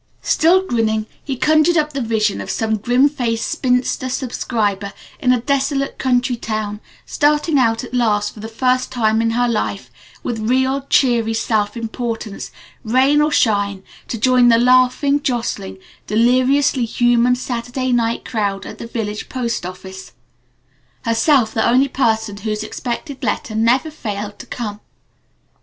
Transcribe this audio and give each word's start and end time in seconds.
Still 0.23 0.65
grinning 0.65 1.05
he 1.23 1.37
conjured 1.37 1.77
up 1.77 1.93
the 1.93 2.01
vision 2.01 2.41
of 2.41 2.49
some 2.49 2.77
grim 2.77 3.07
faced 3.07 3.47
spinster 3.47 4.09
subscriber 4.09 4.93
in 5.19 5.31
a 5.31 5.39
desolate 5.39 5.99
country 5.99 6.35
town 6.35 6.81
starting 7.05 7.59
out 7.59 7.83
at 7.83 7.93
last 7.93 8.33
for 8.33 8.39
the 8.39 8.47
first 8.47 8.91
time 8.91 9.21
in 9.21 9.29
her 9.29 9.47
life, 9.47 9.91
with 10.23 10.39
real, 10.39 10.87
cheery 10.89 11.35
self 11.35 11.77
importance, 11.77 12.49
rain 12.83 13.21
or 13.21 13.31
shine, 13.31 13.83
to 14.07 14.17
join 14.17 14.47
the 14.49 14.57
laughing, 14.57 15.21
jostling, 15.21 15.77
deliriously 16.07 16.83
human 16.85 17.35
Saturday 17.35 17.91
night 17.91 18.25
crowd 18.25 18.65
at 18.65 18.79
the 18.79 18.87
village 18.87 19.29
post 19.29 19.67
office 19.67 20.13
herself 21.05 21.53
the 21.53 21.69
only 21.69 21.87
person 21.87 22.37
whose 22.37 22.63
expected 22.63 23.23
letter 23.23 23.53
never 23.53 23.91
failed 23.91 24.39
to 24.39 24.47
come! 24.47 24.79